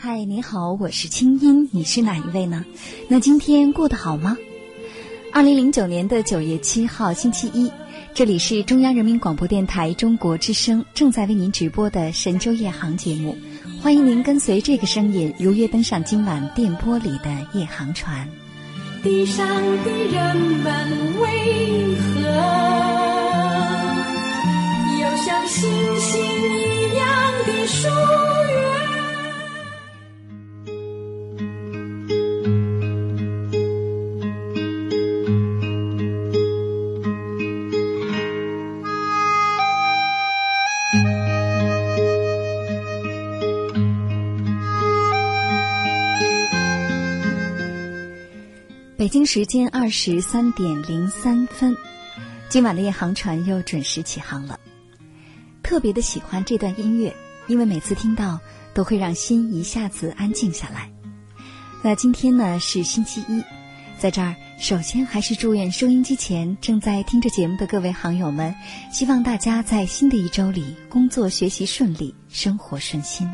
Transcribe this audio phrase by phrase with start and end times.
[0.00, 2.64] 嗨，你好，我是清音，你是哪一位呢？
[3.08, 4.36] 那今天过得好吗？
[5.32, 7.68] 二零零九年的九月七号星期一，
[8.14, 13.36] 这里是中央人民广播电台中国之声正在为您直播的《神州夜航》节目，
[13.82, 18.28] 欢迎您跟随这个声音如约登上今晚电波里的夜航船。
[19.02, 22.97] 地上的人们为何
[48.98, 51.76] 北京时间二十三点零三分，
[52.48, 54.58] 今晚的夜航船又准时起航了。
[55.62, 57.14] 特别的喜欢这段音乐，
[57.46, 58.40] 因为每次听到
[58.74, 60.90] 都会让心一下子安静下来。
[61.80, 63.40] 那今天呢是星期一，
[64.00, 68.52] 在这儿首先还是祝愿收音机前正在听着节目的各位航友们，
[68.90, 73.30] 希望大家在新的一周里工作学习顺利，生活顺心。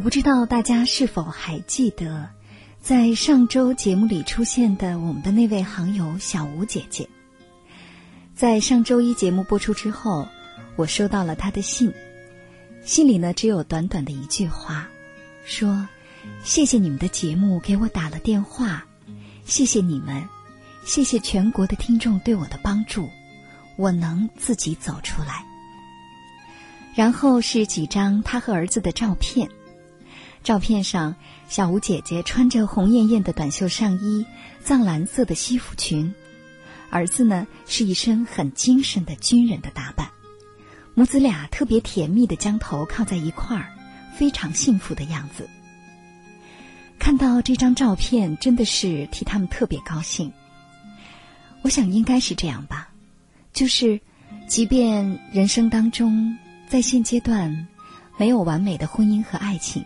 [0.00, 2.26] 我不知道大家是否还记得，
[2.80, 7.06] 在上周节目里出现的我们的那位航友小吴姐姐。
[8.34, 10.26] 在上周一节目播出之后，
[10.76, 11.92] 我收到了她的信，
[12.82, 14.88] 信里呢只有短短的一句话，
[15.44, 15.86] 说
[16.42, 18.82] ：“谢谢你们的节目给我打了电话，
[19.44, 20.26] 谢谢你们，
[20.86, 23.06] 谢谢全国的听众对我的帮助，
[23.76, 25.44] 我能自己走出来。”
[26.96, 29.46] 然后是几张她和儿子的照片。
[30.42, 31.14] 照片上，
[31.48, 34.24] 小吴姐姐穿着红艳艳的短袖上衣，
[34.64, 36.12] 藏蓝色的西服裙；
[36.90, 40.08] 儿子呢是一身很精神的军人的打扮。
[40.94, 43.68] 母子俩特别甜蜜的将头靠在一块儿，
[44.16, 45.48] 非常幸福的样子。
[46.98, 50.32] 看到这张照片，真的是替他们特别高兴。
[51.62, 52.88] 我想应该是这样吧，
[53.52, 54.00] 就是，
[54.48, 56.36] 即便人生当中
[56.66, 57.68] 在现阶段
[58.16, 59.84] 没有完美的婚姻和爱情。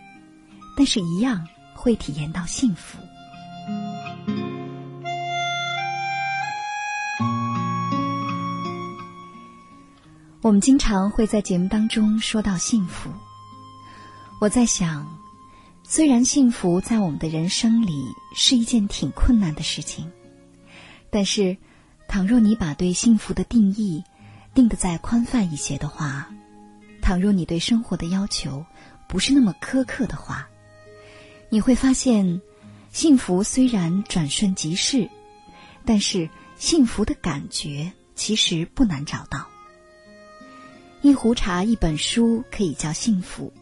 [0.75, 2.97] 但是，一样会体验到幸福。
[10.41, 13.09] 我们经常会在节目当中说到幸福。
[14.39, 15.07] 我在想，
[15.81, 20.11] 虽然幸福在我们的人生里是一件挺困难的事情，
[21.09, 21.57] 但是，
[22.07, 24.03] 倘若你把对幸福的定义
[24.53, 26.27] 定得再宽泛一些的话，
[27.01, 28.63] 倘若你对生活的要求
[29.07, 30.47] 不是那么苛刻的话，
[31.55, 32.41] 你会发现，
[32.91, 35.09] 幸福虽然转瞬即逝，
[35.85, 39.47] 但是幸福的感觉其实不难找到。
[41.01, 43.53] 一壶茶、一本书可以叫幸福；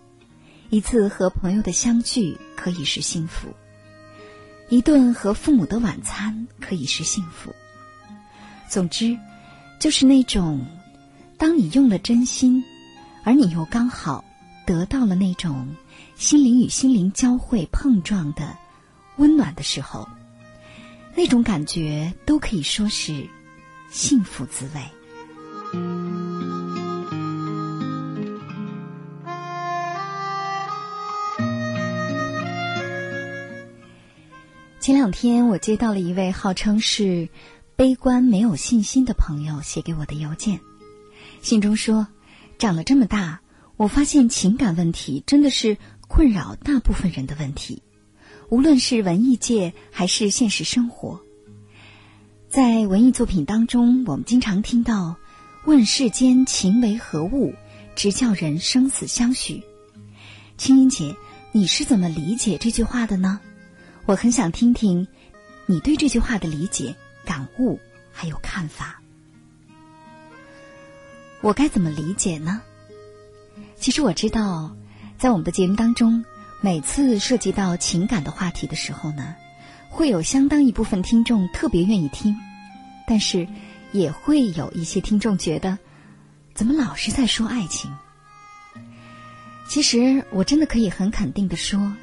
[0.72, 3.50] 一次和朋友的相聚可以是幸福；
[4.70, 7.54] 一顿和父母的晚餐可以是幸福。
[8.68, 9.16] 总之，
[9.80, 10.66] 就是那种，
[11.38, 12.64] 当你用了真心，
[13.24, 14.26] 而你又刚好
[14.66, 15.76] 得到了那种。
[16.16, 18.56] 心灵与心灵交汇碰撞的
[19.18, 20.08] 温暖的时候，
[21.16, 23.28] 那种感觉都可以说是
[23.90, 24.82] 幸福滋味。
[34.80, 37.28] 前两天我接到了一位号称是
[37.76, 40.60] 悲观没有信心的朋友写给我的邮件，
[41.42, 42.08] 信中说
[42.60, 43.42] ：“长了这么大，
[43.84, 47.82] 我发现情感问题真的是。”困扰大部分人的问题，
[48.50, 51.20] 无论是文艺界还是现实生活。
[52.48, 55.16] 在文艺作品当中，我们经常听到
[55.66, 57.52] “问世间情为何物，
[57.96, 59.64] 直叫人生死相许”。
[60.56, 61.16] 青音姐，
[61.52, 63.40] 你是怎么理解这句话的呢？
[64.06, 65.08] 我很想听听
[65.66, 66.96] 你对这句话的理解、
[67.26, 67.80] 感悟
[68.12, 69.02] 还有看法。
[71.42, 72.62] 我该怎么理解呢？
[73.76, 74.76] 其实我知道。
[75.16, 76.26] 在我们的节目当中，
[76.60, 79.34] 每次涉及到情感的话题的时候呢，
[79.90, 82.36] 会有相当一部分听众特别愿意听，
[83.08, 83.48] 但是
[83.94, 85.78] 也会有一些听众觉得，
[86.54, 87.90] 怎么老是在说爱情？
[89.66, 91.94] 其实我真的可以很肯定的说，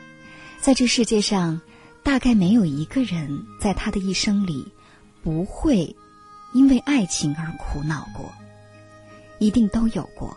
[0.58, 1.60] 在这世界上，
[2.02, 4.66] 大概没有一个人在他的一生里
[5.22, 5.94] 不会
[6.54, 8.32] 因为爱情而苦恼过，
[9.38, 10.34] 一定都有过。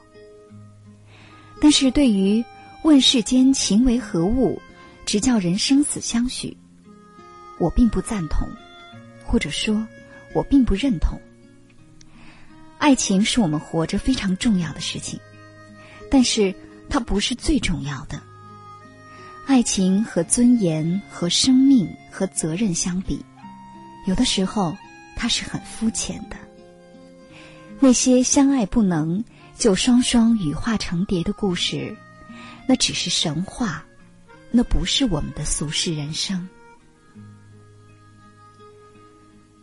[1.61, 2.43] 但是对于
[2.83, 4.61] 问世间情为何物，
[5.05, 6.55] 直叫人生死相许。
[7.59, 8.47] 我并不赞同，
[9.23, 9.85] 或者说，
[10.33, 11.19] 我并不认同。
[12.77, 15.17] 爱情是我们活着非常重要的事情，
[16.11, 16.53] 但是
[16.89, 18.21] 它不是最重要的。
[19.45, 23.23] 爱情和尊严、和生命、和责任相比，
[24.05, 24.75] 有的时候
[25.15, 26.35] 它是很肤浅的。
[27.79, 29.23] 那些相爱不能
[29.57, 31.95] 就双双羽化成蝶的故事，
[32.67, 33.83] 那只是神话，
[34.51, 36.47] 那不是我们的俗世人生。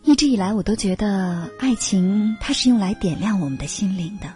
[0.02, 4.32] 一直以来，我都觉得爱情它是用来点亮我们的心灵的。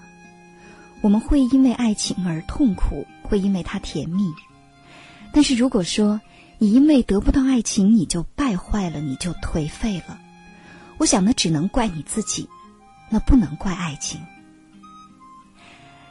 [1.00, 4.32] 我们会因为爱情而痛苦，会因为它甜蜜。
[5.32, 6.20] 但是如果说
[6.58, 10.18] 你因为得不到爱情你就败坏了，你就颓废了，
[10.98, 12.48] 我想那只能怪你自己，
[13.10, 14.20] 那不能怪爱情。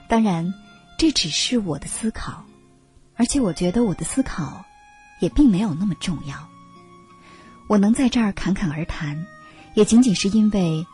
[0.07, 0.53] 当然，
[0.97, 2.45] 这只是我的思考，
[3.15, 4.65] 而且我觉得我的思考
[5.19, 6.49] 也并没有那么重要。
[7.67, 9.25] 我能在这儿侃侃而谈。
[9.75, 10.85] 也仅仅是因为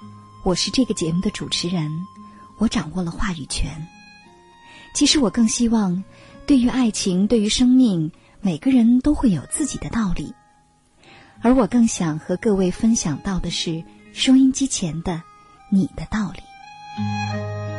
[0.41, 1.91] 我是这个节目的主持人，
[2.59, 3.85] 我掌握了话语权。
[4.93, 6.01] 其实我更希望，
[6.47, 8.09] 对于爱情，对于生命，
[8.39, 10.33] 每个人都会有自己的道理。
[11.41, 13.83] 而我更想和各位分享到的是，
[14.13, 15.21] 收音机前的
[15.69, 17.78] 你的道理。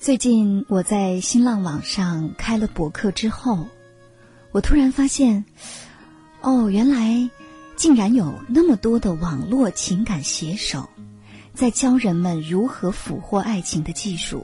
[0.00, 3.68] 最近我在新浪网上开了博客之后，
[4.50, 5.44] 我突然发现，
[6.40, 7.28] 哦，原来
[7.76, 10.88] 竟然有那么多的网络情感写手，
[11.52, 14.42] 在教人们如何俘获爱情的技术。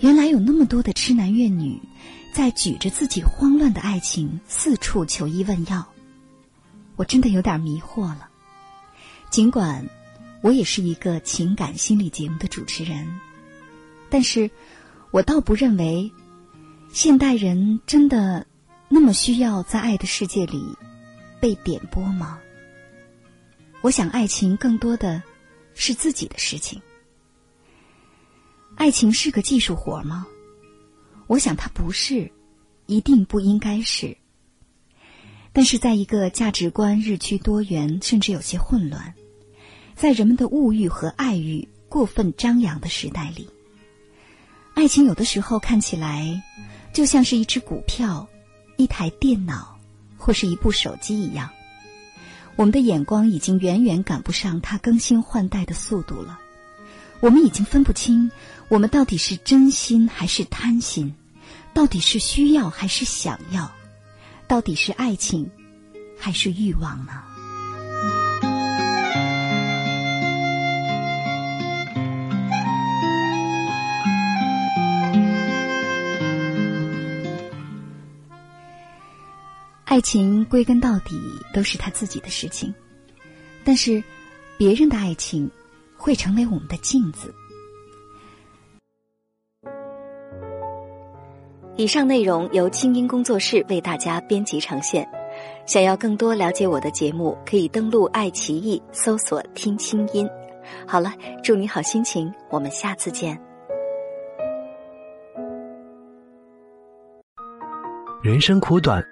[0.00, 1.80] 原来有那么多的痴男怨女，
[2.34, 5.86] 在举着自己慌乱的爱情四处求医问药。
[6.96, 8.28] 我真的有点迷惑了。
[9.30, 9.86] 尽管
[10.40, 13.06] 我也是一个情感心理节目的主持人。
[14.12, 14.50] 但是，
[15.10, 16.12] 我倒不认为，
[16.92, 18.46] 现代人真的
[18.90, 20.62] 那么需要在爱的世界里
[21.40, 22.38] 被点拨吗？
[23.80, 25.22] 我想，爱情更多的
[25.72, 26.78] 是自己的事情。
[28.76, 30.26] 爱情是个技术活吗？
[31.26, 32.30] 我想它不是，
[32.84, 34.14] 一定不应该是。
[35.54, 39.14] 但是，在一个价值观日趋多元，甚至有些混乱，
[39.96, 43.48] 在人们的物欲和爱欲过分张扬的时代里。
[44.82, 46.42] 爱情有的时候看起来，
[46.92, 48.28] 就像是一只股票、
[48.76, 49.78] 一台电脑
[50.18, 51.48] 或是一部手机一样。
[52.56, 56.36] 我们的眼光已经远远赶不上它更新换代的速度了。
[57.20, 58.28] 我们已经分不清，
[58.66, 61.14] 我们到底是真心还是贪心，
[61.72, 63.70] 到底是需要还是想要，
[64.48, 65.48] 到底是爱情
[66.18, 67.22] 还是欲望呢？
[79.92, 81.20] 爱情归根到底
[81.52, 82.74] 都是他自己的事情，
[83.62, 84.02] 但是
[84.56, 85.50] 别人的爱情
[85.98, 87.30] 会成为我们的镜子。
[91.76, 95.06] 以上内容由清音工作室为大家编辑呈现。
[95.66, 100.26] 想要更多了解我的节目，可以登录爱奇艺搜索“听清音”。
[100.88, 103.38] 好了，祝你好心情，我们下次见。
[108.22, 109.11] 人生苦短。